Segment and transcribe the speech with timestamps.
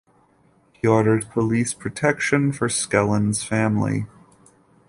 [0.71, 4.07] He orders police protection for Skellen's family.